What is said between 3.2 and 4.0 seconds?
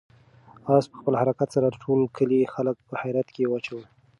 کې واچول.